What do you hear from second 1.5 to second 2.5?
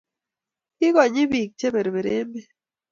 che berber emet